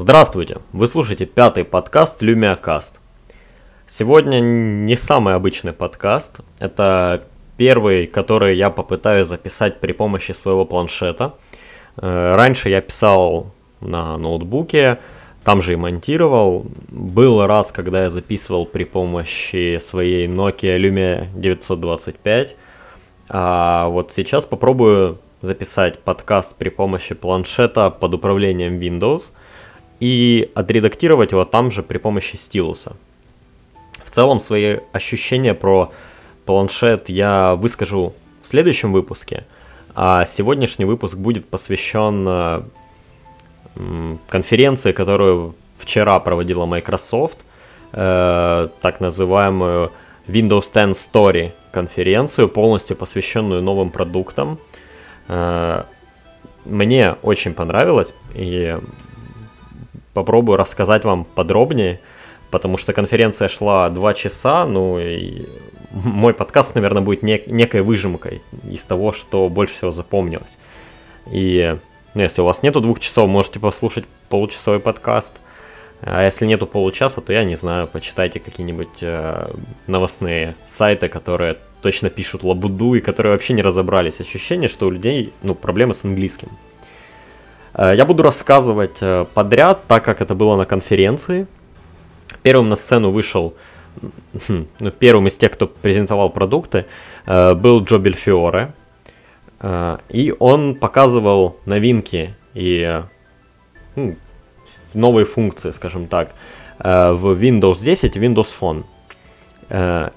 [0.00, 0.58] Здравствуйте!
[0.72, 3.00] Вы слушаете пятый подкаст LumiaCast.
[3.88, 6.38] Сегодня не самый обычный подкаст.
[6.60, 7.24] Это
[7.56, 11.34] первый, который я попытаюсь записать при помощи своего планшета.
[11.96, 15.00] Э, раньше я писал на ноутбуке,
[15.42, 16.66] там же и монтировал.
[16.90, 22.54] Был раз, когда я записывал при помощи своей Nokia Lumia 925.
[23.30, 29.22] А вот сейчас попробую записать подкаст при помощи планшета под управлением Windows–
[30.00, 32.96] и отредактировать его там же при помощи стилуса.
[34.04, 35.92] В целом свои ощущения про
[36.44, 39.44] планшет я выскажу в следующем выпуске,
[39.94, 42.62] а сегодняшний выпуск будет посвящен э,
[44.28, 47.38] конференции, которую вчера проводила Microsoft,
[47.92, 49.92] э, так называемую
[50.26, 54.58] Windows 10 Story конференцию, полностью посвященную новым продуктам.
[55.28, 55.82] Э,
[56.64, 58.78] мне очень понравилось, и
[60.18, 62.00] попробую рассказать вам подробнее,
[62.50, 65.46] потому что конференция шла два часа, ну и
[65.90, 70.58] мой подкаст, наверное, будет не, некой выжимкой из того, что больше всего запомнилось.
[71.30, 71.76] И
[72.14, 75.34] ну, если у вас нету двух часов, можете послушать получасовой подкаст.
[76.00, 79.52] А если нету получаса, то я не знаю, почитайте какие-нибудь э,
[79.86, 84.20] новостные сайты, которые точно пишут лабуду и которые вообще не разобрались.
[84.20, 86.48] Ощущение, что у людей ну, проблемы с английским.
[87.78, 91.46] Э, я буду рассказывать э, подряд, так как это было на конференции.
[92.42, 93.54] Первым на сцену вышел,
[94.48, 96.84] хм, ну, первым из тех, кто презентовал продукты,
[97.26, 98.72] э, был Джо Бельфиоре.
[100.08, 103.02] И он показывал новинки и
[103.96, 104.14] ну,
[104.94, 106.32] новые функции, скажем так,
[106.78, 108.84] в Windows 10 и Windows Phone.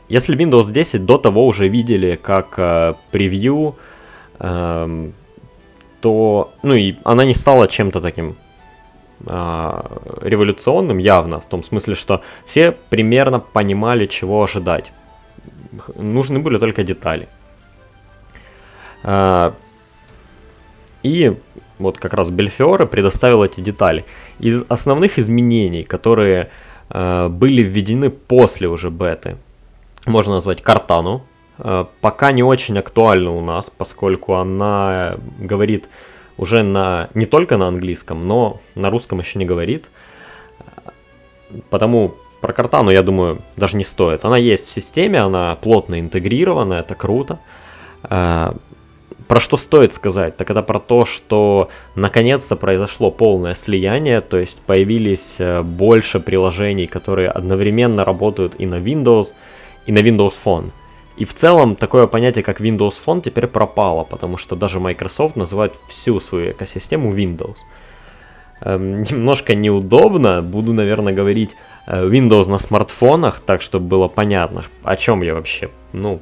[0.10, 3.78] Если Windows 10 до того уже видели как превью
[4.38, 5.16] эм,
[6.02, 8.36] то, ну и она не стала чем-то таким
[9.26, 14.92] а, революционным явно, в том смысле, что все примерно понимали, чего ожидать.
[15.96, 17.28] Нужны были только детали.
[19.04, 19.54] А,
[21.04, 21.38] и
[21.80, 24.06] вот как раз Бельфиоре предоставил эти детали.
[24.40, 26.50] Из основных изменений, которые
[26.90, 29.38] а, были введены после уже беты,
[30.06, 31.31] можно назвать Картану, Э,
[32.02, 35.90] пока не очень актуальна у нас, поскольку она говорит
[36.38, 39.86] уже на, не только на английском, но на русском еще не говорит.
[41.70, 44.26] Потому про Картану, я думаю, даже не стоит.
[44.26, 47.40] Она есть в системе, она плотно интегрирована, это круто.
[48.10, 48.54] Э,
[49.28, 50.36] про что стоит сказать?
[50.38, 56.88] Так это про то, что наконец-то произошло полное слияние, то есть появились э, больше приложений,
[56.88, 59.34] которые одновременно работают и на Windows,
[59.86, 60.72] и на Windows Phone.
[61.18, 65.76] И в целом такое понятие, как Windows Phone, теперь пропало, потому что даже Microsoft называет
[65.90, 67.58] всю свою экосистему Windows.
[68.62, 71.56] Эм, немножко неудобно, буду, наверное, говорить
[71.88, 75.70] э, Windows на смартфонах, так чтобы было понятно, о чем я вообще.
[75.94, 76.20] Ну,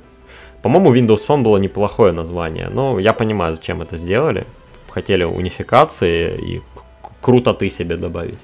[0.62, 4.46] по-моему, Windows Phone было неплохое название, но я понимаю, зачем это сделали.
[4.90, 6.62] Хотели унификации и
[7.22, 8.40] круто ты себе добавить.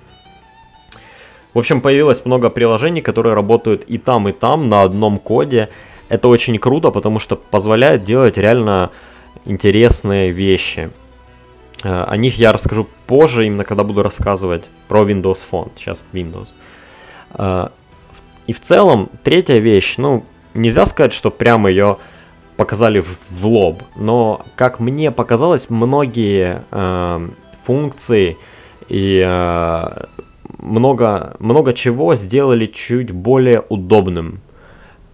[1.53, 5.69] В общем, появилось много приложений, которые работают и там, и там на одном коде
[6.10, 8.92] это очень круто, потому что позволяет делать реально
[9.46, 10.92] интересные вещи.
[11.84, 15.72] Э, о них я расскажу позже, именно когда буду рассказывать про Windows Phone.
[15.76, 16.50] Сейчас Windows.
[17.34, 17.70] Э,
[18.48, 20.24] и в целом, третья вещь, ну,
[20.54, 21.98] нельзя сказать, что прямо ее
[22.58, 27.28] показали в, в лоб, но, как мне показалось, многие э,
[27.66, 28.38] функции
[28.88, 30.06] и э,
[30.60, 34.42] много, много чего сделали чуть более удобным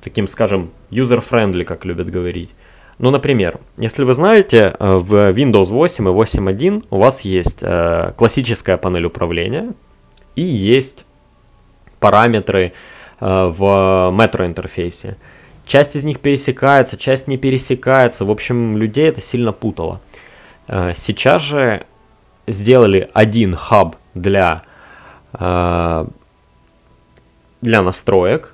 [0.01, 2.51] таким, скажем, user-friendly, как любят говорить.
[3.01, 8.13] Ну, например, если вы знаете, э, в Windows 8 и 8.1 у вас есть э,
[8.16, 9.73] классическая панель управления
[10.35, 11.06] и есть
[12.00, 12.73] параметры
[13.19, 13.63] э, в
[14.13, 15.17] Metro интерфейсе.
[15.66, 18.23] Часть из них пересекается, часть не пересекается.
[18.23, 20.00] В общем, людей это сильно путало.
[20.67, 21.85] Сейчас же
[22.47, 24.64] сделали один хаб для,
[25.34, 26.05] для
[27.61, 28.53] настроек,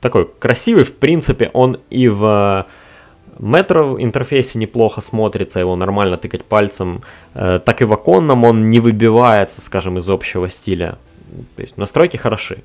[0.00, 2.66] такой красивый, в принципе, он и в
[3.40, 7.02] метро интерфейсе неплохо смотрится, его нормально тыкать пальцем,
[7.34, 10.98] э, так и в оконном он не выбивается, скажем, из общего стиля.
[11.56, 12.62] То есть настройки хороши.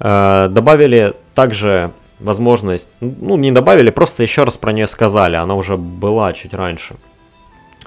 [0.00, 5.76] Э, добавили также возможность, ну не добавили, просто еще раз про нее сказали, она уже
[5.76, 6.96] была чуть раньше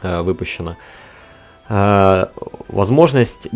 [0.01, 0.77] э, выпущена.
[2.67, 3.47] Возможность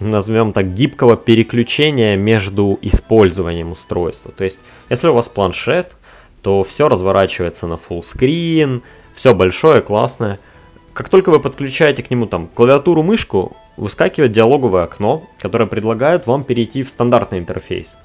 [0.00, 4.32] назовем так, гибкого переключения между использованием устройства.
[4.32, 4.60] То есть,
[4.90, 5.94] если у вас планшет,
[6.42, 8.82] то все разворачивается на full screen,
[9.14, 10.38] все большое, классное.
[10.92, 16.44] Как только вы подключаете к нему там клавиатуру, мышку, выскакивает диалоговое окно, которое предлагает вам
[16.44, 17.96] перейти в стандартный интерфейс.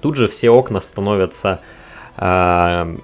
[0.00, 1.60] Тут же все окна становятся,
[2.16, 2.96] э,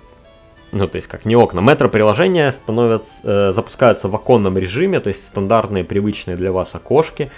[0.70, 5.24] ну то есть как не окна, метро-приложения становятся, э, запускаются в оконном режиме, то есть
[5.24, 7.30] стандартные привычные для вас окошки.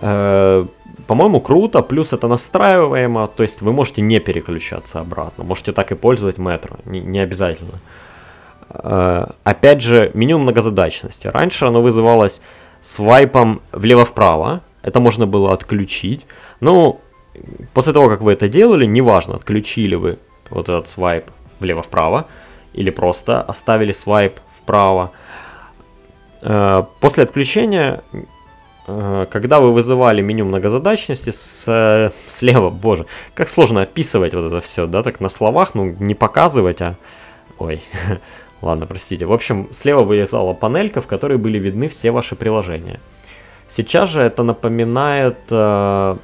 [0.00, 0.66] Э,
[1.06, 5.94] по-моему, круто, плюс это настраиваемо, то есть вы можете не переключаться обратно, можете так и
[5.94, 7.80] пользовать метро, не, не обязательно.
[8.70, 11.28] Э, опять же, меню многозадачности.
[11.28, 12.40] Раньше оно вызывалось
[12.80, 16.26] свайпом влево-вправо, это можно было отключить.
[16.60, 17.00] Ну,
[17.74, 20.18] после того, как вы это делали, неважно, отключили вы
[20.50, 21.24] вот этот свайп
[21.60, 22.26] влево-вправо,
[22.72, 25.12] или просто оставили свайп вправо.
[26.42, 28.02] Э, после отключения,
[29.30, 35.02] когда вы вызывали меню многозадачности с, слева, боже, как сложно описывать вот это все, да,
[35.02, 36.94] так на словах, ну, не показывать, а...
[37.58, 37.82] Ой,
[38.62, 39.26] ладно, простите.
[39.26, 43.00] В общем, слева вылезала панелька, в которой были видны все ваши приложения.
[43.68, 46.16] Сейчас же это напоминает э,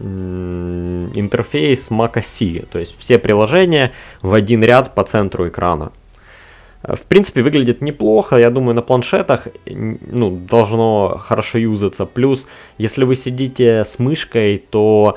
[0.00, 3.92] интерфейс Mac OS, то есть все приложения
[4.22, 5.92] в один ряд по центру экрана.
[6.82, 12.06] В принципе, выглядит неплохо, я думаю, на планшетах ну, должно хорошо юзаться.
[12.06, 15.16] Плюс, если вы сидите с мышкой, то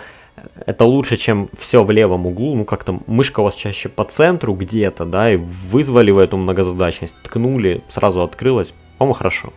[0.65, 2.55] это лучше, чем все в левом углу.
[2.55, 7.15] Ну, как-то мышка у вас чаще по центру где-то, да, и вызвали в эту многозадачность,
[7.23, 8.73] ткнули, сразу открылась.
[8.97, 9.53] По-моему, хорошо.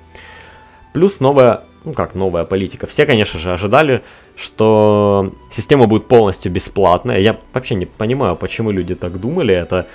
[0.95, 2.87] Плюс новая, ну как новая политика.
[2.87, 4.03] Все, конечно же, ожидали,
[4.35, 7.21] что система будет полностью бесплатная.
[7.21, 9.55] Я вообще не понимаю, почему люди так думали.
[9.55, 9.87] Это,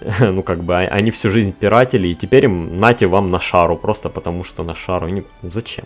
[0.20, 3.76] ну как бы, а, они всю жизнь пиратели, и теперь им нате вам на шару,
[3.76, 5.08] просто потому что на шару.
[5.08, 5.84] Не, зачем?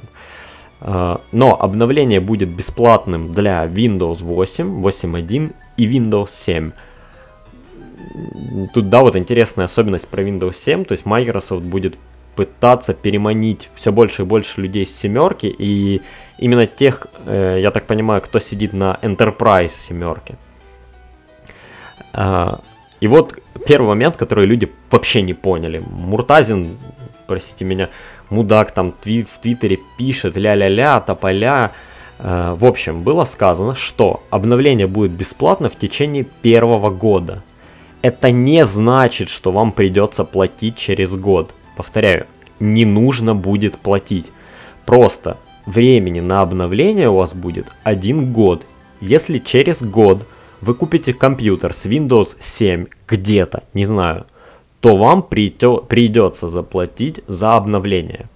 [0.80, 6.72] А, но обновление будет бесплатным для Windows 8, 8.1 и Windows 7.
[8.72, 11.96] Тут, да, вот интересная особенность про Windows 7, то есть Microsoft будет
[12.36, 16.02] пытаться переманить все больше и больше людей с семерки, и
[16.38, 20.36] именно тех, э, я так понимаю, кто сидит на Enterprise семерке.
[23.00, 25.78] И вот первый момент, который люди вообще не поняли.
[25.78, 26.78] Муртазин,
[27.26, 27.90] простите меня,
[28.30, 31.72] мудак там в Твиттере пишет ля-ля-ля, тополя.
[32.18, 37.42] А, в общем, было сказано, что обновление будет бесплатно в течение первого года.
[38.02, 41.54] Это не значит, что вам придется платить через год.
[41.76, 42.26] Повторяю,
[42.58, 44.26] не нужно будет платить.
[44.86, 45.36] Просто
[45.66, 48.64] времени на обновление у вас будет один год.
[49.00, 50.26] Если через год
[50.60, 54.26] вы купите компьютер с Windows 7 где-то, не знаю,
[54.80, 58.28] то вам придется заплатить за обновление.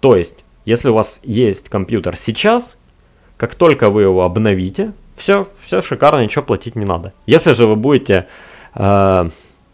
[0.00, 2.76] То есть, если у вас есть компьютер сейчас,
[3.36, 7.12] как только вы его обновите, все, все шикарно, ничего платить не надо.
[7.26, 8.26] Если же вы будете
[8.74, 9.28] э,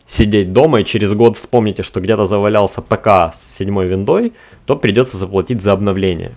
[0.06, 4.34] сидеть дома и через год вспомните, что где-то завалялся ПК с седьмой виндой,
[4.66, 6.32] то придется заплатить за обновление.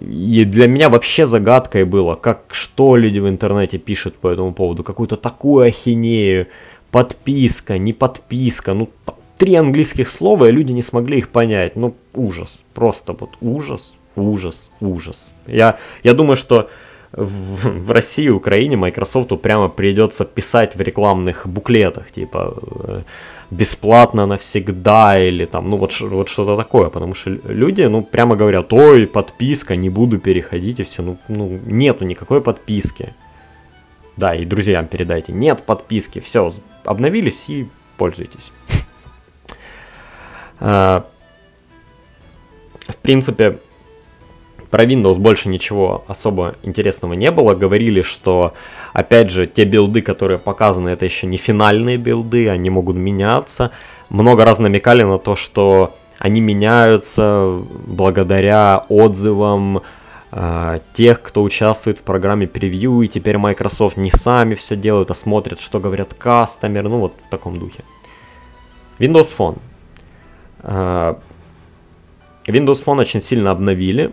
[0.00, 4.82] И для меня вообще загадкой было, как что люди в интернете пишут по этому поводу,
[4.82, 6.48] какую-то такую ахинею,
[6.90, 8.88] подписка, не подписка, ну
[9.38, 14.70] три английских слова, и люди не смогли их понять, ну ужас, просто вот ужас, ужас,
[14.80, 15.28] ужас.
[15.46, 16.68] Я, я думаю, что
[17.12, 23.02] в, в России, Украине Microsoft прямо придется писать в рекламных буклетах, типа э,
[23.50, 28.72] бесплатно навсегда или там, ну вот, вот что-то такое, потому что люди, ну, прямо говорят,
[28.72, 33.14] ой, подписка, не буду переходить и все, ну, ну нету никакой подписки.
[34.16, 36.52] Да, и друзьям передайте, нет подписки, все,
[36.84, 38.52] обновились и пользуйтесь.
[40.62, 41.06] А,
[42.86, 43.60] в принципе,
[44.70, 47.54] про Windows больше ничего особо интересного не было.
[47.54, 48.54] Говорили, что,
[48.92, 53.72] опять же, те билды, которые показаны, это еще не финальные билды, они могут меняться.
[54.08, 59.82] Много раз намекали на то, что они меняются благодаря отзывам
[60.30, 65.14] э, тех, кто участвует в программе превью, и теперь Microsoft не сами все делают, а
[65.14, 67.82] смотрят, что говорят кастомеры, ну вот в таком духе.
[68.98, 69.58] Windows Phone.
[70.62, 71.14] Э,
[72.46, 74.12] Windows Phone очень сильно обновили,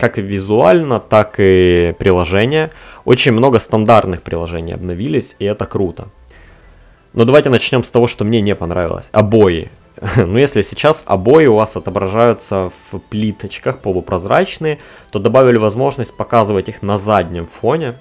[0.00, 2.70] как и визуально, так и приложения.
[3.04, 6.08] Очень много стандартных приложений обновились, и это круто.
[7.12, 9.08] Но давайте начнем с того, что мне не понравилось.
[9.12, 9.70] Обои.
[10.16, 14.78] ну, если сейчас обои у вас отображаются в плиточках полупрозрачные,
[15.10, 17.96] то добавили возможность показывать их на заднем фоне,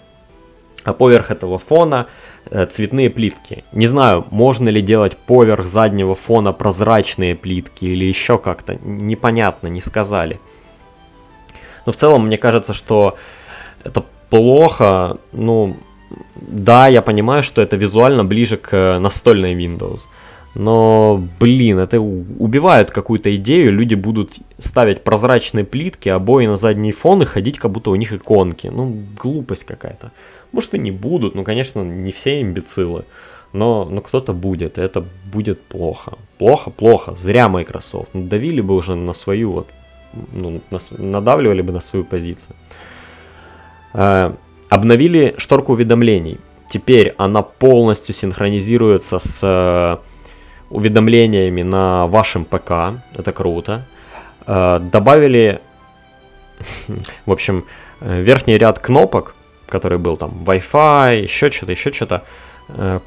[0.83, 2.07] а поверх этого фона
[2.49, 3.63] э, цветные плитки.
[3.73, 9.81] Не знаю, можно ли делать поверх заднего фона прозрачные плитки или еще как-то, непонятно, не
[9.81, 10.39] сказали.
[11.89, 13.17] Но в целом мне кажется, что
[13.83, 15.17] это плохо.
[15.31, 15.75] Ну,
[16.35, 20.01] да, я понимаю, что это визуально ближе к настольной Windows.
[20.53, 27.23] Но, блин, это убивает какую-то идею, люди будут ставить прозрачные плитки, обои на задний фон
[27.23, 28.67] и ходить, как будто у них иконки.
[28.67, 30.11] Ну, глупость какая-то.
[30.51, 33.05] Может и не будут, ну, конечно, не все имбецилы,
[33.51, 35.03] но, но кто-то будет, и это
[35.33, 36.19] будет плохо.
[36.37, 38.09] Плохо, плохо, зря Microsoft.
[38.13, 39.67] Ну, давили бы уже на свою вот,
[40.31, 42.55] ну, на, надавливали бы на свою позицию.
[43.93, 44.33] Э,
[44.69, 46.39] обновили шторку уведомлений.
[46.69, 49.97] Теперь она полностью синхронизируется с э,
[50.69, 53.01] уведомлениями на вашем ПК.
[53.17, 53.85] Это круто.
[54.45, 55.61] Э, добавили,
[57.25, 57.65] в общем,
[58.01, 59.35] э, верхний ряд кнопок,
[59.67, 62.23] который был там Wi-Fi, еще что-то, еще что-то.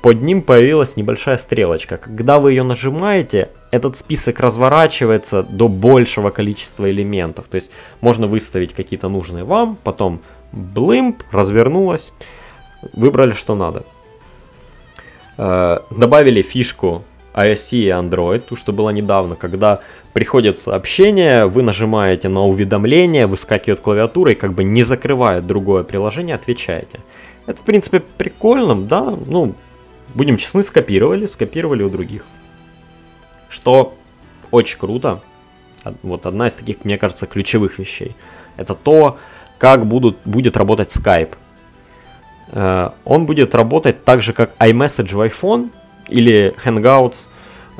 [0.02, 1.97] Под ним появилась небольшая стрелочка.
[1.97, 7.47] Когда вы ее нажимаете, этот список разворачивается до большего количества элементов.
[7.49, 12.12] То есть можно выставить какие-то нужные вам, потом блимп, развернулась,
[12.92, 13.85] выбрали что надо.
[15.90, 17.04] Добавили фишку
[17.35, 19.81] iOS и Android, ту, что было недавно, когда
[20.12, 26.35] приходит сообщение, вы нажимаете на уведомление, выскакивает клавиатура и как бы не закрывает другое приложение,
[26.35, 27.00] отвечаете.
[27.47, 29.55] Это, в принципе, прикольно, да, ну,
[30.15, 32.25] будем честны, скопировали, скопировали у других.
[33.49, 33.95] Что
[34.51, 35.21] очень круто,
[36.03, 38.15] вот одна из таких, мне кажется, ключевых вещей,
[38.57, 39.19] это то,
[39.59, 41.35] как будут, будет работать Skype.
[42.49, 45.71] Э, он будет работать так же, как iMessage в iPhone,
[46.09, 47.27] или Hangouts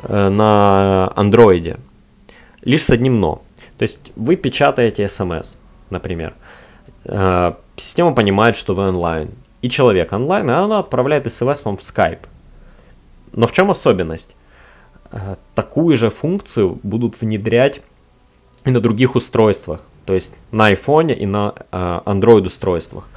[0.03, 1.77] э, на андроиде.
[2.61, 3.41] Лишь с одним но.
[3.77, 5.57] То есть вы печатаете смс,
[5.89, 6.33] например.
[7.05, 9.31] Э, система понимает, что вы онлайн.
[9.63, 12.19] И человек онлайн, и она отправляет смс вам в Skype.
[13.31, 14.35] Но в чем особенность?
[15.11, 17.81] Э, такую же функцию будут внедрять
[18.65, 19.79] и на других устройствах.
[20.05, 23.07] То есть на iPhone и на Android устройствах.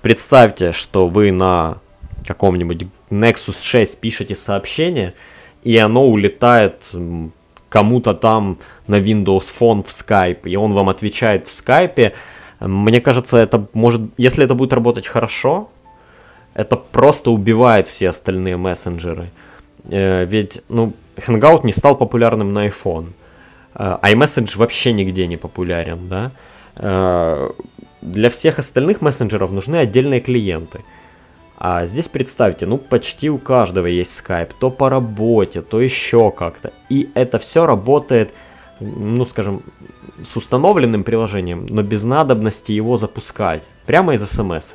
[0.00, 1.76] Представьте, что вы на
[2.26, 5.12] каком-нибудь Nexus 6 пишете сообщение,
[5.62, 6.90] и оно улетает
[7.68, 12.14] кому-то там на Windows Phone в Skype, и он вам отвечает в Skype.
[12.60, 15.70] Мне кажется, это может, если это будет работать хорошо,
[16.54, 19.30] это просто убивает все остальные мессенджеры.
[19.88, 23.12] Э, ведь, ну, Hangout не стал популярным на iPhone.
[23.74, 26.32] Э, iMessage вообще нигде не популярен, да.
[26.76, 27.50] Э,
[28.02, 30.80] для всех остальных мессенджеров нужны отдельные клиенты.
[31.62, 36.72] А здесь представьте, ну почти у каждого есть Skype, то по работе, то еще как-то.
[36.88, 38.32] И это все работает,
[38.80, 39.62] ну скажем,
[40.28, 44.72] с установленным приложением, но без надобности его запускать, прямо из смс.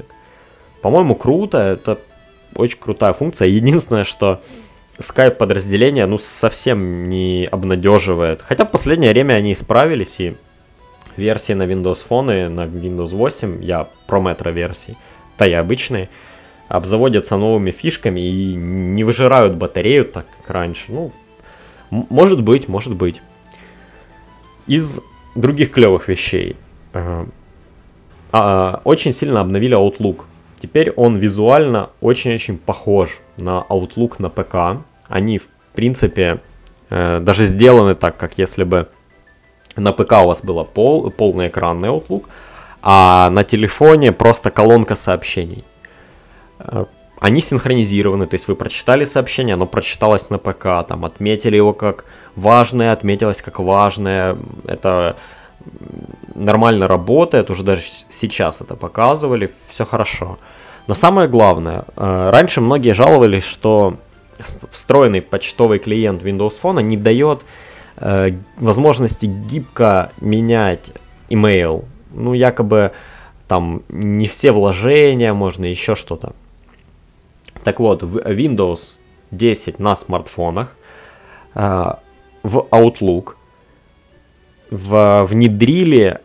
[0.82, 2.00] По-моему, круто, это
[2.56, 3.48] очень крутая функция.
[3.48, 4.42] Единственное, что
[4.98, 8.42] Skype подразделение, ну, совсем не обнадеживает.
[8.42, 10.36] Хотя в последнее время они исправились, и
[11.18, 14.98] версии на Windows Phone и на Windows 8, я про метро версии,
[15.38, 16.10] да и обычные,
[16.68, 20.92] обзаводятся новыми фишками и не выжирают батарею так, как раньше.
[20.92, 21.12] Ну,
[21.90, 23.22] может быть, может быть.
[24.68, 25.00] Из
[25.36, 26.56] других клевых вещей.
[26.94, 27.26] Э,
[28.32, 30.24] а, очень сильно обновили Outlook.
[30.60, 34.84] Теперь он визуально очень-очень похож на Outlook на ПК.
[35.08, 36.42] Они, в принципе,
[36.90, 38.90] э, даже сделаны так, как если бы
[39.76, 42.26] на ПК у вас было пол, экранный Outlook,
[42.82, 45.64] а на телефоне просто колонка сообщений.
[46.60, 46.86] Э,
[47.20, 52.06] они синхронизированы, то есть вы прочитали сообщение, оно прочиталось на ПК, там отметили его как
[52.36, 55.16] важное, отметилось как важное, это
[56.36, 60.38] нормально работает, уже даже сейчас это показывали, все хорошо.
[60.88, 63.98] Но самое главное, э, раньше многие жаловались, что
[64.72, 67.44] встроенный почтовый клиент Windows Phone не дает
[67.98, 70.92] э, возможности гибко менять
[71.30, 71.86] email.
[72.14, 72.92] Ну, якобы
[73.48, 76.34] там не все вложения, можно еще что-то.
[77.64, 78.94] Так вот, Windows
[79.32, 80.76] 10 на смартфонах
[81.56, 81.94] э,
[82.46, 83.36] в Outlook
[84.70, 86.20] в, внедрили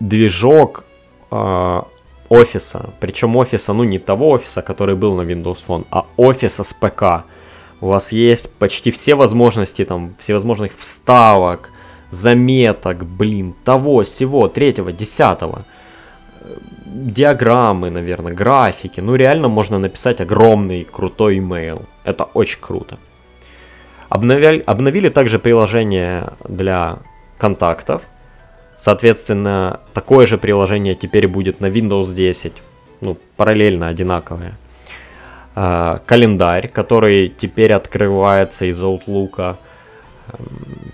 [0.00, 0.84] движок
[1.30, 1.82] э,
[2.28, 2.90] офиса.
[3.00, 7.24] Причем офиса, ну не того офиса, который был на Windows Phone, а офиса с ПК.
[7.80, 11.70] У вас есть почти все возможности, там, всевозможных вставок,
[12.10, 15.64] заметок, блин, того, всего, третьего, десятого
[16.84, 19.00] диаграммы, наверное, графики.
[19.00, 21.84] Ну, реально можно написать огромный крутой email.
[22.04, 22.98] Это очень круто.
[24.10, 26.98] Обновили, обновили также приложение для
[27.38, 28.02] контактов.
[28.76, 32.52] Соответственно, такое же приложение теперь будет на Windows 10.
[33.00, 34.58] Ну, параллельно одинаковое.
[35.54, 39.56] А, календарь, который теперь открывается из Outlook.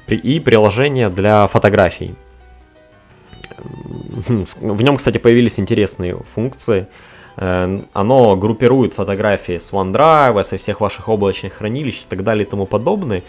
[0.08, 2.14] И приложение для фотографий
[4.60, 6.86] в нем, кстати, появились интересные функции.
[7.36, 12.50] Э, оно группирует фотографии с OneDrive, со всех ваших облачных хранилищ и так далее и
[12.50, 13.22] тому подобное.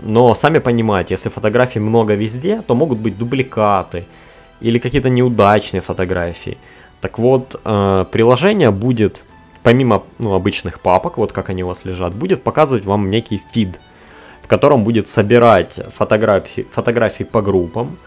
[0.00, 4.04] Но сами понимаете, если фотографий много везде, то могут быть дубликаты
[4.60, 6.58] или какие-то неудачные фотографии.
[7.00, 9.24] Так вот, э, приложение будет,
[9.62, 13.78] помимо ну, обычных папок, вот как они у вас лежат, будет показывать вам некий фид,
[14.42, 17.98] в котором будет собирать фотографии, фотографии по группам,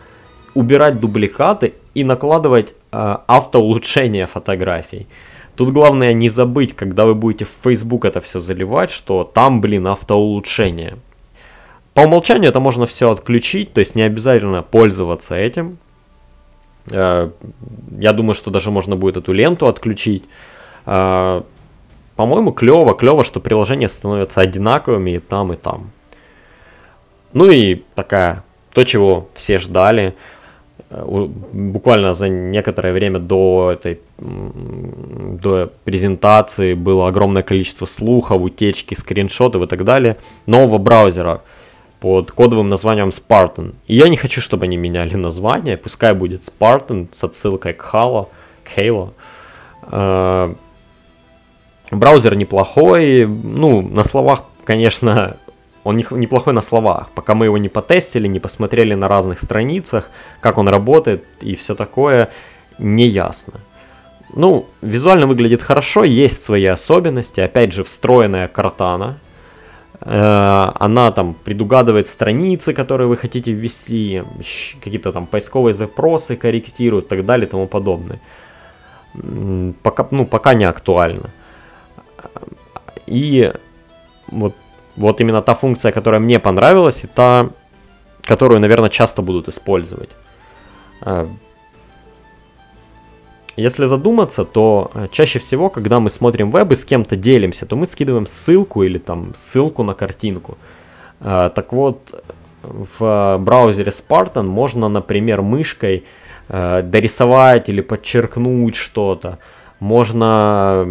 [0.55, 5.07] убирать дубликаты и накладывать э, автоулучшение фотографий.
[5.57, 9.87] Тут главное не забыть, когда вы будете в Facebook это все заливать, что там, блин,
[9.87, 10.99] автоулучшение.
[11.95, 15.79] По умолчанию это можно все отключить, то есть не обязательно пользоваться этим.
[16.91, 17.31] Э,
[17.97, 20.25] я думаю, что даже можно будет эту ленту отключить.
[20.85, 21.41] Э,
[22.15, 25.89] по-моему, клево, клево, что приложения становятся одинаковыми и там, и там.
[27.33, 30.13] Ну и такая, то, чего все ждали.
[30.89, 39.63] Э, буквально за некоторое время до этой до презентации было огромное количество слухов, утечки, скриншотов
[39.63, 41.41] и так далее нового браузера
[41.99, 43.73] под кодовым названием Spartan.
[43.87, 48.27] И я не хочу, чтобы они меняли название, пускай будет Spartan с отсылкой к Halo,
[48.63, 49.09] к Halo.
[49.91, 50.53] Э,
[51.91, 55.37] браузер неплохой, ну, на словах, конечно,
[55.87, 57.09] он неплохой на словах.
[57.15, 60.09] Пока мы его не потестили, не посмотрели на разных страницах,
[60.41, 62.29] как он работает и все такое,
[62.77, 63.53] не ясно.
[64.35, 67.39] Ну, визуально выглядит хорошо, есть свои особенности.
[67.39, 69.17] Опять же, встроенная картана.
[70.01, 74.23] Э, она там предугадывает страницы, которые вы хотите ввести,
[74.83, 78.19] какие-то там поисковые запросы корректирует и так далее и тому подобное.
[79.83, 81.29] Пока, ну, пока не актуально.
[83.05, 83.53] И
[84.27, 84.53] вот
[84.97, 87.49] вот именно та функция, которая мне понравилась, и та,
[88.23, 90.09] которую, наверное, часто будут использовать.
[91.05, 91.27] Э,
[93.57, 97.75] если задуматься, то э, чаще всего, когда мы смотрим веб и с кем-то делимся, то
[97.75, 100.57] мы скидываем ссылку или там ссылку на картинку.
[101.21, 102.23] Э, так вот,
[102.99, 106.03] в браузере Spartan можно, например, мышкой
[106.49, 109.37] дорисовать или подчеркнуть что-то.
[109.79, 110.85] Можно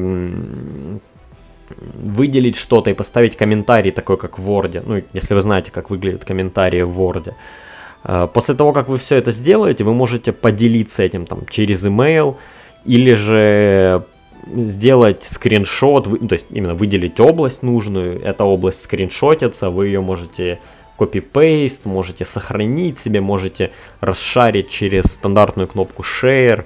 [1.79, 4.83] выделить что-то и поставить комментарий такой, как в Word.
[4.87, 7.35] Ну, если вы знаете, как выглядят комментарии в Word.
[8.05, 12.37] А, после того, как вы все это сделаете, вы можете поделиться этим там через email
[12.85, 14.05] или же
[14.55, 20.61] сделать скриншот, то есть именно выделить область нужную, эта область скриншотится, вы ее можете
[20.97, 26.65] copy-paste, можете сохранить себе, можете расшарить через стандартную кнопку Share.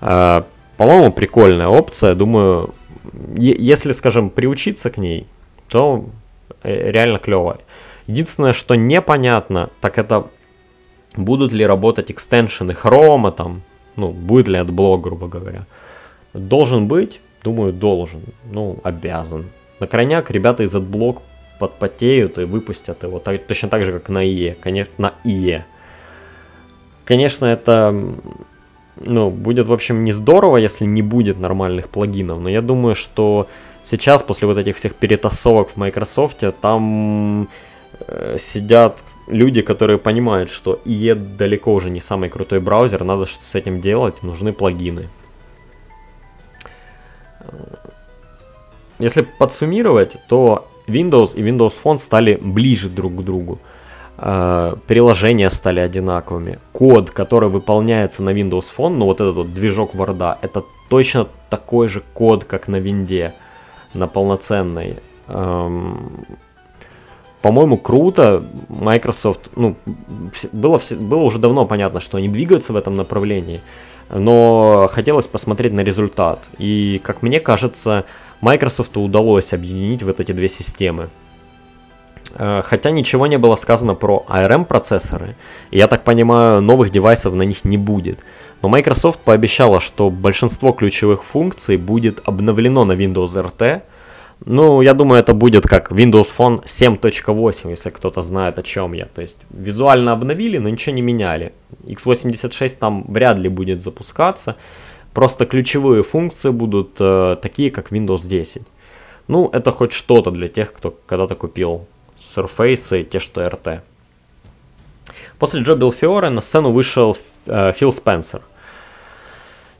[0.00, 0.44] А,
[0.76, 2.74] по-моему, прикольная опция, думаю,
[3.36, 5.26] если, скажем, приучиться к ней,
[5.68, 6.06] то
[6.62, 7.58] э, реально клево.
[8.06, 10.28] Единственное, что непонятно, так это
[11.16, 13.62] будут ли работать экстеншены Chrome, там,
[13.96, 15.66] ну, будет ли AdBlock, грубо говоря.
[16.32, 19.46] Должен быть, думаю, должен, ну, обязан.
[19.80, 21.22] На крайняк ребята из AdBlock
[21.58, 25.62] подпотеют и выпустят его так, точно так же, как на IE, конечно, на IE.
[27.04, 28.14] Конечно, это
[28.96, 33.48] ну, будет, в общем, не здорово, если не будет нормальных плагинов, но я думаю, что
[33.82, 37.48] сейчас, после вот этих всех перетасовок в Microsoft, там
[38.00, 43.46] э, сидят люди, которые понимают, что IE далеко уже не самый крутой браузер, надо что-то
[43.46, 45.08] с этим делать, нужны плагины.
[48.98, 53.58] Если подсуммировать, то Windows и Windows Phone стали ближе друг к другу.
[54.16, 56.58] Э, приложения стали одинаковыми.
[56.72, 61.88] Код, который выполняется на Windows Phone, ну вот этот вот движок Word, это точно такой
[61.88, 63.34] же код, как на винде,
[63.92, 64.96] на полноценной.
[65.28, 66.24] Эм,
[67.42, 68.44] по-моему, круто.
[68.68, 69.76] Microsoft, ну,
[70.52, 73.60] было, было уже давно понятно, что они двигаются в этом направлении,
[74.10, 76.38] но хотелось посмотреть на результат.
[76.58, 78.04] И, как мне кажется,
[78.40, 81.10] Microsoft удалось объединить вот эти две системы.
[82.34, 85.36] Э, хотя ничего не было сказано про ARM процессоры.
[85.70, 88.18] Я так понимаю, новых девайсов на них не будет.
[88.62, 93.82] Но Microsoft пообещала, что большинство ключевых функций будет обновлено на Windows RT.
[94.46, 99.06] Ну, я думаю, это будет как Windows Phone 7.8, если кто-то знает о чем я.
[99.06, 101.52] То есть визуально обновили, но ничего не меняли.
[101.86, 104.56] x86 там вряд ли будет запускаться.
[105.12, 108.62] Просто ключевые функции будут э, такие, как Windows 10.
[109.28, 111.86] Ну, это хоть что-то для тех, кто когда-то купил
[112.18, 113.80] Surface, те, что RT.
[115.38, 118.42] После Джо Белфиора на сцену вышел э, Фил Спенсер.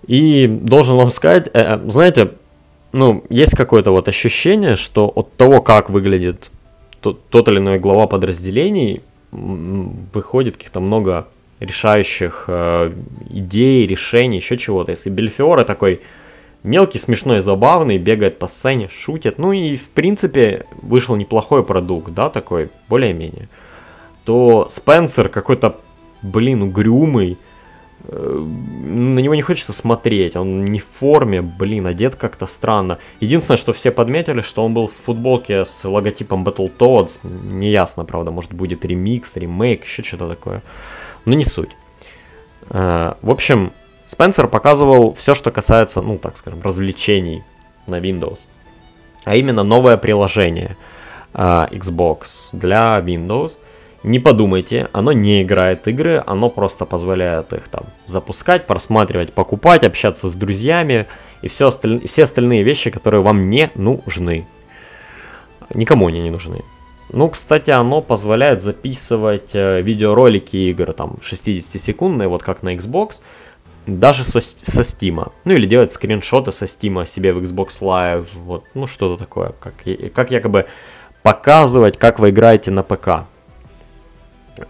[0.07, 2.33] И должен вам сказать, э, э, знаете,
[2.93, 6.51] ну, есть какое-то вот ощущение, что от того, как выглядит
[7.01, 11.27] тот, тот или иной глава подразделений, выходит каких-то много
[11.61, 12.93] решающих э,
[13.31, 14.93] идей, решений, еще чего-то.
[14.93, 16.01] Если Бельфиора такой
[16.65, 19.39] мелкий, смешной, забавный, бегает по сцене, шутит.
[19.39, 23.49] Ну и, в принципе, вышел неплохой продукт, да, такой, более-менее.
[24.25, 25.77] То Спенсер какой-то,
[26.23, 27.37] блин, угрюмый,
[28.09, 32.99] э, на него не хочется смотреть, он не в форме, блин, одет как-то странно.
[33.21, 37.21] Единственное, что все подметили, что он был в футболке с логотипом Battletoads,
[37.53, 40.63] неясно, правда, может будет ремикс, ремейк, еще что-то такое,
[41.27, 41.77] но не суть.
[42.71, 43.73] Э, в общем,
[44.15, 47.43] Спенсер показывал все, что касается, ну, так скажем, развлечений
[47.89, 48.47] на Windows.
[49.25, 50.77] А именно новое приложение
[51.33, 53.59] uh, Xbox для Windows.
[54.05, 60.29] Не подумайте, оно не играет игры, оно просто позволяет их там запускать, просматривать, покупать, общаться
[60.29, 61.07] с друзьями
[61.43, 62.07] и все, осталь...
[62.07, 64.47] все остальные вещи, которые вам не нужны.
[65.75, 66.61] Никому они не нужны.
[67.13, 73.21] Ну, кстати, оно позволяет записывать э, видеоролики игр там 60-секундные, вот как на Xbox,
[73.87, 75.33] даже со, со Steam.
[75.45, 79.75] Ну или делать скриншоты со Steam себе в Xbox Live, вот, ну что-то такое, как,
[80.15, 80.67] как якобы
[81.23, 83.27] показывать, как вы играете на ПК.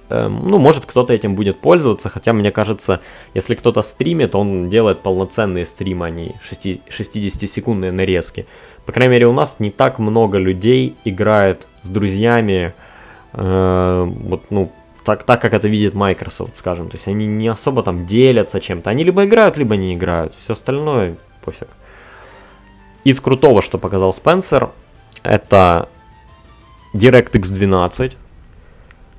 [0.09, 3.00] Эм, ну, может кто-то этим будет пользоваться, хотя мне кажется,
[3.35, 8.46] если кто-то стримит, он делает полноценные стримы, а не 60-секундные нарезки.
[8.87, 12.74] По крайней мере, у нас не так много людей играет с друзьями,
[13.33, 14.72] э, вот, ну,
[15.04, 16.88] так, так как это видит Microsoft, скажем.
[16.88, 18.90] То есть они не особо там делятся чем-то.
[18.90, 20.34] Они либо играют, либо не играют.
[20.38, 21.68] Все остальное пофиг.
[23.04, 24.70] Из крутого, что показал Спенсер,
[25.22, 25.88] это
[26.94, 28.16] DirectX 12.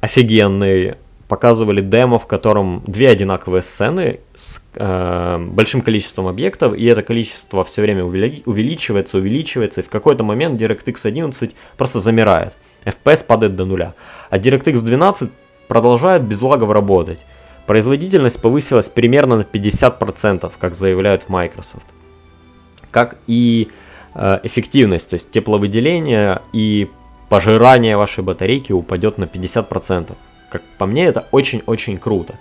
[0.02, 0.96] Офигенный.
[1.28, 7.64] Показывали демо, в котором две одинаковые сцены с э, большим количеством объектов, и это количество
[7.64, 12.54] все время увеличивается, увеличивается, и в какой-то момент DirectX 11 просто замирает.
[12.86, 13.96] FPS падает до нуля.
[14.30, 15.32] А DirectX 12
[15.68, 17.20] продолжает безлагово работать.
[17.66, 21.86] Производительность повысилась примерно на 50%, как заявляют в Microsoft.
[22.92, 23.70] Как и
[24.14, 26.90] э, эффективность, то есть тепловыделение и
[27.30, 30.14] пожирание вашей батарейки упадет на 50%.
[30.52, 32.36] Как по мне, это очень-очень круто.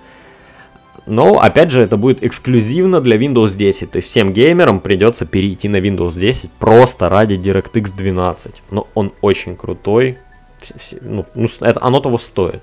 [1.06, 3.90] Но, опять же, это будет эксклюзивно для Windows 10.
[3.90, 8.62] То есть всем геймерам придется перейти на Windows 10 просто ради DirectX 12.
[8.70, 10.18] Но он очень крутой.
[11.02, 12.62] Ну, ну, это, оно того стоит.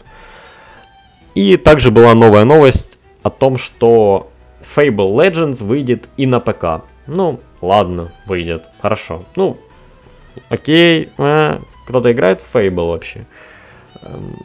[1.36, 4.30] И также была новая новость о том, что
[4.76, 6.84] Fable Legends выйдет и на ПК.
[7.08, 9.24] Ну, ладно, выйдет, хорошо.
[9.36, 9.58] Ну,
[10.50, 13.26] окей, э, кто-то играет в Fable вообще.
[14.02, 14.36] Эм,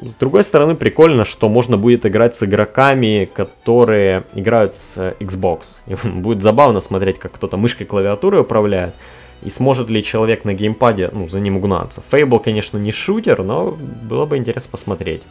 [0.00, 5.78] с другой стороны, прикольно, что можно будет играть с игроками, которые играют с Xbox.
[5.86, 8.94] И будет забавно смотреть, как кто-то мышкой клавиатурой управляет.
[9.42, 12.02] И сможет ли человек на геймпаде ну, за ним угнаться.
[12.10, 15.22] Fable, конечно, не шутер, но было бы интересно посмотреть.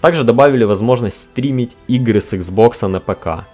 [0.00, 3.46] Также добавили возможность стримить игры с Xbox на ПК.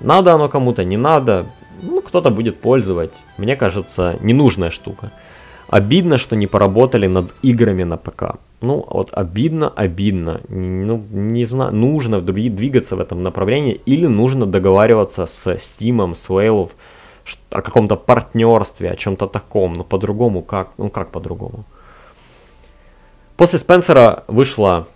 [0.00, 1.46] Надо оно кому-то, не надо,
[1.82, 3.12] ну кто-то будет пользовать.
[3.36, 5.12] Мне кажется, ненужная штука.
[5.68, 8.38] Обидно, что не поработали над играми на ПК.
[8.60, 10.40] Ну, вот обидно, обидно.
[10.48, 16.70] Ну, не знаю, нужно двигаться в этом направлении или нужно договариваться с Steam, с Valve
[17.50, 19.74] о каком-то партнерстве, о чем-то таком.
[19.74, 20.70] Но по-другому как?
[20.78, 21.64] Ну, как по-другому?
[23.36, 24.86] После Спенсера вышла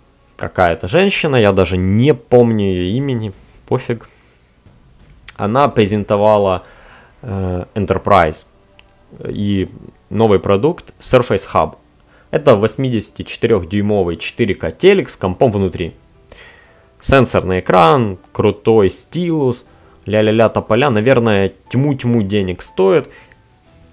[0.43, 3.31] какая-то женщина, я даже не помню ее имени,
[3.65, 4.09] пофиг.
[5.37, 6.63] Она презентовала
[7.21, 8.45] э, Enterprise
[9.25, 9.69] и
[10.09, 11.75] новый продукт Surface Hub.
[12.29, 15.93] Это 84-дюймовый 4К телек с компом внутри.
[16.99, 19.65] Сенсорный экран, крутой стилус,
[20.05, 23.07] ля-ля-ля тополя, наверное, тьму-тьму денег стоит.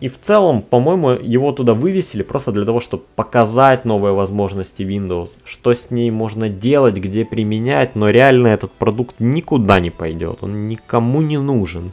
[0.00, 5.34] И в целом, по-моему, его туда вывесили просто для того, чтобы показать новые возможности Windows,
[5.44, 10.68] что с ней можно делать, где применять, но реально этот продукт никуда не пойдет, он
[10.68, 11.92] никому не нужен.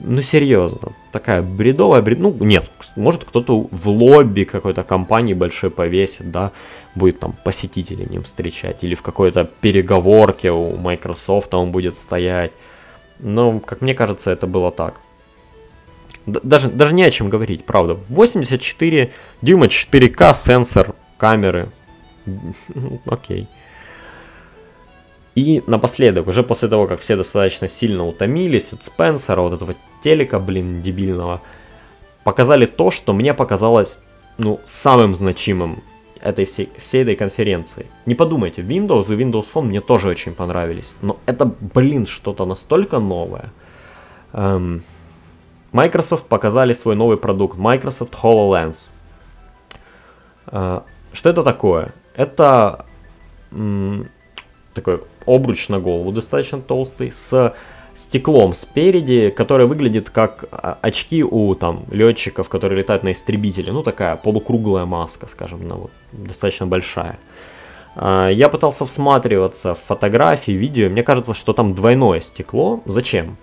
[0.00, 2.18] Ну серьезно, такая бредовая бред...
[2.18, 6.50] Ну нет, может кто-то в лобби какой-то компании большой повесит, да,
[6.96, 12.52] будет там посетителей ним встречать, или в какой-то переговорке у Microsoft он будет стоять.
[13.20, 15.00] Но, как мне кажется, это было так
[16.26, 17.96] даже, даже не о чем говорить, правда.
[18.08, 21.68] 84 дюйма 4К сенсор камеры.
[23.06, 23.48] Окей.
[25.34, 30.38] И напоследок, уже после того, как все достаточно сильно утомились от Спенсера, вот этого телека,
[30.38, 31.40] блин, дебильного,
[32.22, 33.98] показали то, что мне показалось,
[34.38, 35.82] ну, самым значимым
[36.20, 37.86] этой всей, всей этой конференции.
[38.06, 43.00] Не подумайте, Windows и Windows Phone мне тоже очень понравились, но это, блин, что-то настолько
[43.00, 43.52] новое.
[44.32, 44.82] Эм,
[45.74, 48.90] Microsoft показали свой новый продукт Microsoft HoloLens.
[50.46, 51.92] А, что это такое?
[52.14, 52.86] Это
[53.50, 57.54] такой обруч на голову достаточно толстый с
[57.96, 63.72] стеклом спереди, которое выглядит как а, очки у там летчиков, которые летают на истребителе.
[63.72, 67.18] Ну, такая полукруглая маска, скажем, ну, вот, достаточно большая.
[67.96, 70.88] А, я пытался всматриваться в фотографии, видео.
[70.88, 72.80] Мне кажется, что там двойное стекло.
[72.84, 73.36] Зачем?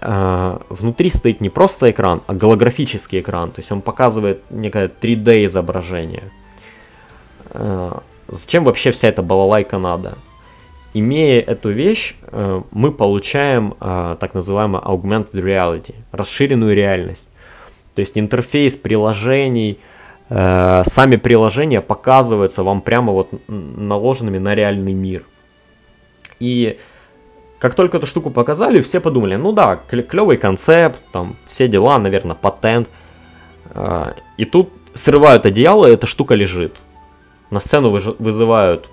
[0.00, 3.50] А, внутри стоит не просто экран, а голографический экран.
[3.50, 6.24] То есть он показывает некое 3D изображение.
[8.28, 10.18] Зачем вообще вся эта балалайка надо?
[10.94, 17.28] Имея эту вещь, э, мы получаем э, так называемую augmented reality, расширенную реальность.
[17.94, 19.78] То есть интерфейс приложений,
[20.30, 25.24] э, сами приложения показываются вам прямо вот наложенными на реальный мир.
[26.40, 26.78] И
[27.58, 32.36] как только эту штуку показали, все подумали, ну да, клевый концепт, там все дела, наверное,
[32.36, 32.88] патент.
[34.36, 36.76] И тут срывают одеяло, и эта штука лежит.
[37.50, 38.88] На сцену вызывают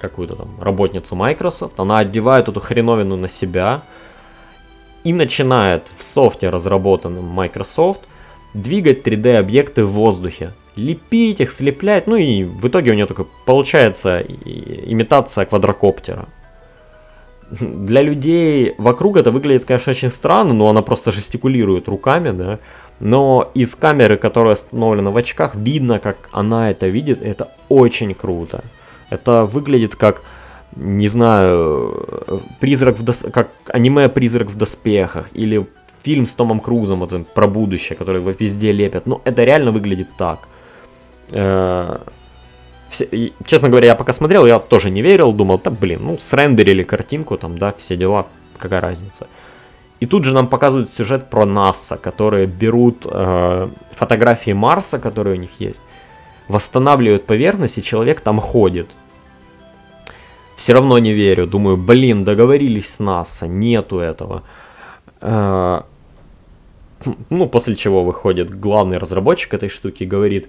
[0.00, 3.82] какую-то там работницу Microsoft, она одевает эту хреновину на себя
[5.04, 8.02] и начинает в софте, разработанном Microsoft,
[8.54, 10.52] двигать 3D-объекты в воздухе.
[10.76, 16.28] Лепить их, слеплять, ну и в итоге у нее только получается имитация квадрокоптера.
[17.50, 22.58] Для людей вокруг это выглядит, конечно, очень странно, но она просто жестикулирует руками, да.
[22.98, 28.64] Но из камеры, которая установлена в очках, видно, как она это видит, это очень круто.
[29.10, 30.22] Это выглядит как,
[30.74, 33.24] не знаю, призрак в дос...
[33.32, 35.66] как аниме «Призрак в доспехах» или
[36.02, 39.06] фильм с Томом Крузом вот, про будущее, который его везде лепят.
[39.06, 40.48] Ну, это реально выглядит так.
[43.46, 47.36] Честно говоря, я пока смотрел, я тоже не верил, думал, так, блин, ну, срендерили картинку,
[47.36, 48.26] там, да, все дела,
[48.58, 49.26] какая разница.
[50.00, 55.40] И тут же нам показывают сюжет про НАСА, которые берут э, фотографии Марса, которые у
[55.40, 55.82] них есть,
[56.48, 58.88] восстанавливают поверхность, и человек там ходит.
[60.56, 61.46] Все равно не верю.
[61.46, 64.42] Думаю, блин, договорились с НАСА, нету этого.
[65.20, 65.82] Э,
[67.30, 70.48] ну, после чего выходит главный разработчик этой штуки говорит,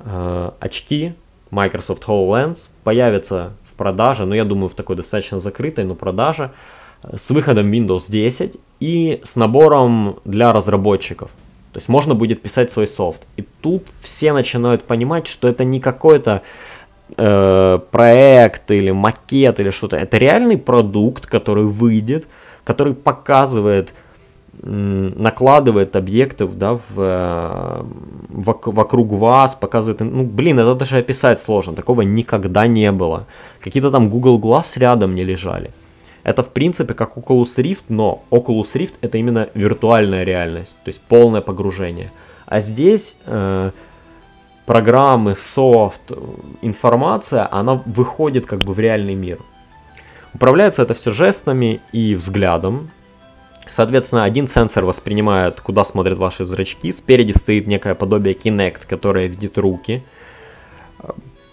[0.00, 1.14] э, очки
[1.50, 6.50] Microsoft HoloLens появятся в продаже, но я думаю, в такой достаточно закрытой, но продаже,
[7.02, 11.30] с выходом Windows 10 и с набором для разработчиков.
[11.72, 13.26] То есть можно будет писать свой софт.
[13.36, 16.42] И тут все начинают понимать, что это не какой-то
[17.16, 19.96] э, проект или макет или что-то.
[19.96, 22.26] Это реальный продукт, который выйдет,
[22.64, 23.94] который показывает,
[24.62, 27.82] накладывает объекты да, в, э,
[28.28, 33.26] вокруг вас, показывает, ну блин, это даже описать сложно, такого никогда не было.
[33.60, 35.70] Какие-то там Google Glass рядом не лежали.
[36.24, 41.00] Это в принципе как Oculus Rift, но Oculus Rift это именно виртуальная реальность, то есть
[41.00, 42.10] полное погружение.
[42.46, 43.70] А здесь э,
[44.66, 46.12] программы, софт,
[46.62, 49.38] информация, она выходит как бы в реальный мир.
[50.34, 52.90] Управляется это все жестами и взглядом.
[53.70, 56.92] Соответственно, один сенсор воспринимает, куда смотрят ваши зрачки.
[56.92, 60.02] Спереди стоит некое подобие Kinect, которое видит руки.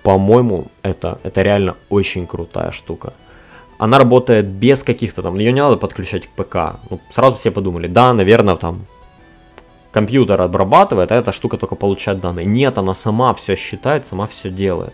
[0.04, 3.14] По-моему, это, это реально очень крутая штука
[3.78, 6.80] она работает без каких-то там, ее не надо подключать к ПК.
[6.90, 8.86] Ну, сразу все подумали, да, наверное, там
[9.92, 12.46] компьютер обрабатывает, а эта штука только получает данные.
[12.46, 14.94] Нет, она сама все считает, сама все делает.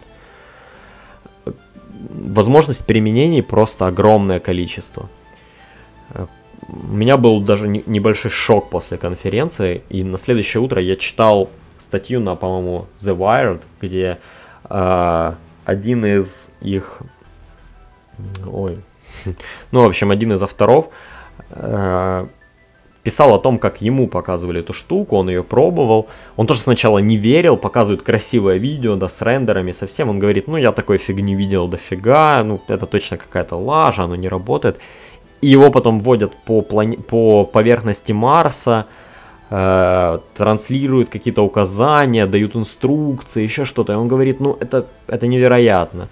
[2.10, 5.10] Возможность применений просто огромное количество.
[6.68, 12.20] У меня был даже небольшой шок после конференции, и на следующее утро я читал статью
[12.20, 14.20] на, по-моему, The Wired, где
[14.70, 15.34] э,
[15.66, 17.02] один из их
[18.46, 18.80] ой,
[19.72, 20.90] ну, в общем, один из авторов
[21.50, 22.26] э,
[23.04, 26.08] писал о том, как ему показывали эту штуку, он ее пробовал.
[26.36, 30.10] Он тоже сначала не верил, показывают красивое видео, да, с рендерами совсем.
[30.10, 34.28] Он говорит, ну, я такой фигни видел дофига, ну, это точно какая-то лажа, оно не
[34.28, 34.80] работает.
[35.42, 36.98] Его потом вводят по, плане...
[36.98, 38.86] по поверхности Марса,
[39.50, 43.94] э, транслируют какие-то указания, дают инструкции, еще что-то.
[43.94, 46.10] И он говорит, ну, это, это невероятно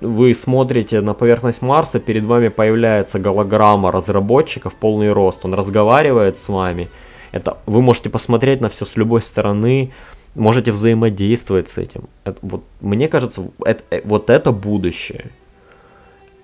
[0.00, 6.38] вы смотрите на поверхность Марса, перед вами появляется голограмма разработчика в полный рост, он разговаривает
[6.38, 6.88] с вами.
[7.32, 9.92] Это, вы можете посмотреть на все с любой стороны,
[10.34, 12.04] можете взаимодействовать с этим.
[12.24, 15.30] Это, вот, мне кажется, это, э, вот это будущее.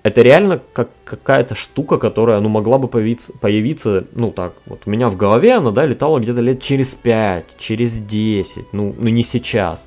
[0.07, 4.90] Это реально как какая-то штука, которая ну, могла бы появиться, появиться, ну так, вот у
[4.90, 9.25] меня в голове она, да, летала где-то лет через 5, через 10, ну, ну не
[9.25, 9.85] сейчас.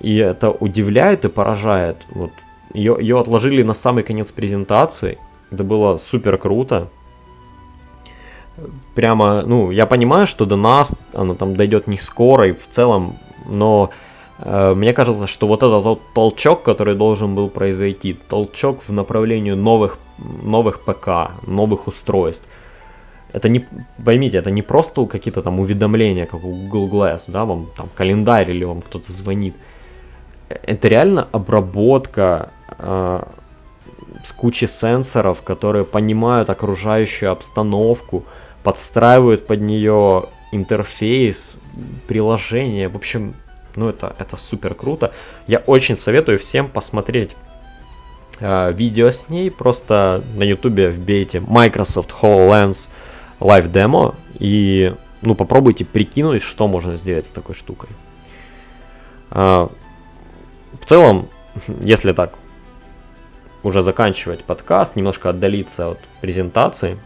[0.00, 1.98] И это удивляет и поражает.
[2.10, 2.32] Вот
[2.74, 5.18] ее, ее отложили на самый конец презентации.
[5.52, 6.88] Это было супер круто.
[8.96, 13.16] Прямо, ну, я понимаю, что до нас она там дойдет не скоро и в целом,
[13.46, 13.90] но
[14.44, 19.98] мне кажется, что вот этот тот толчок, который должен был произойти, толчок в направлении новых,
[20.42, 22.44] новых ПК, новых устройств,
[23.32, 23.66] это не,
[24.04, 28.50] поймите, это не просто какие-то там уведомления, как у Google Glass, да, вам там календарь
[28.50, 29.54] или вам кто-то звонит.
[30.48, 33.22] Это реально обработка э,
[34.24, 38.24] с кучей сенсоров, которые понимают окружающую обстановку,
[38.62, 41.56] подстраивают под нее интерфейс,
[42.06, 42.88] приложение.
[42.88, 43.34] В общем,
[43.78, 45.12] ну это, это супер круто.
[45.46, 47.36] Я очень советую всем посмотреть
[48.40, 49.50] э, видео с ней.
[49.50, 52.88] Просто на ютубе вбейте Microsoft HoloLens
[53.40, 57.88] Live Demo и ну попробуйте прикинуть, что можно сделать с такой штукой.
[59.30, 59.68] Э,
[60.80, 61.28] в целом,
[61.80, 62.34] если так
[63.62, 66.98] уже заканчивать подкаст, немножко отдалиться от презентации.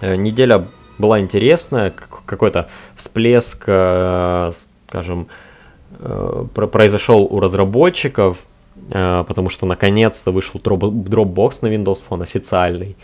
[0.00, 0.66] Э, неделя
[0.98, 4.52] была интересная, какой-то всплеск, э,
[4.88, 5.28] скажем,
[6.54, 8.38] произошел у разработчиков,
[8.88, 12.96] потому что наконец-то вышел Dropbox на Windows Phone официальный.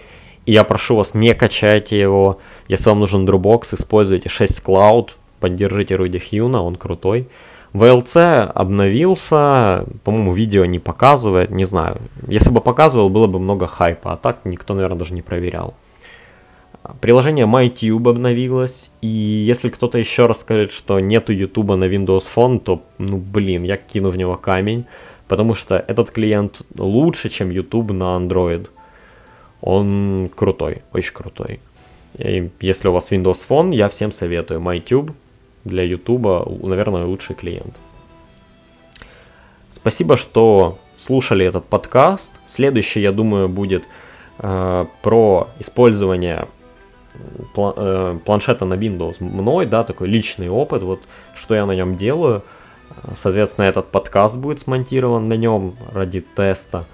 [0.47, 2.39] И я прошу вас, не качайте его.
[2.69, 7.29] Если вам нужен Dropbox, используйте 6 Cloud, поддержите Руди Хьюна, он крутой.
[7.73, 11.99] VLC обновился, по-моему, видео не показывает, не знаю.
[12.27, 15.75] Если бы показывал, было бы много хайпа, а так никто, наверное, даже не проверял.
[17.01, 22.61] Приложение MyTube обновилось, и если кто-то еще раз скажет, что нету YouTube на Windows Phone,
[22.61, 24.85] то, ну блин, я кину в него камень,
[25.29, 28.69] потому что этот клиент лучше, чем YouTube на Android.
[29.61, 31.61] Он крутой, очень крутой.
[32.19, 35.13] И если у вас Windows Phone, я всем советую MyTube,
[35.67, 37.77] для YouTube, наверное, лучший клиент.
[39.71, 42.33] Спасибо, что слушали этот подкаст.
[42.47, 43.85] Следующий, я думаю, будет
[44.39, 46.49] э, про использование
[47.55, 51.01] планшета на Windows мной, да, такой личный опыт, вот
[51.35, 52.43] что я на нем делаю.
[53.17, 56.87] Соответственно, этот подкаст будет смонтирован на нем ради теста.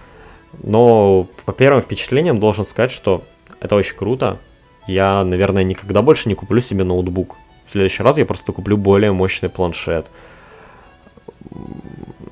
[0.62, 3.22] Но по первым впечатлениям должен сказать, что
[3.60, 4.38] это очень круто.
[4.86, 7.36] Я, наверное, никогда больше не куплю себе ноутбук.
[7.66, 10.06] В следующий раз я просто куплю более мощный планшет.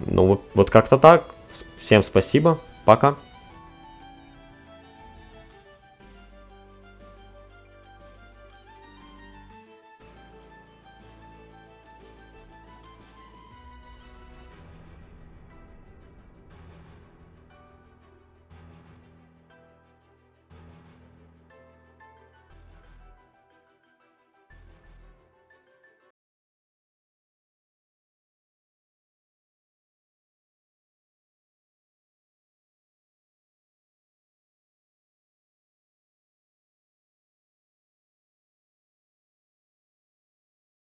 [0.07, 1.25] Ну вот, вот как-то так.
[1.77, 2.59] Всем спасибо.
[2.85, 3.17] Пока.